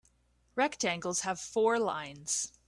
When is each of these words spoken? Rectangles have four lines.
Rectangles 0.55 1.19
have 1.19 1.39
four 1.39 1.77
lines. 1.77 2.51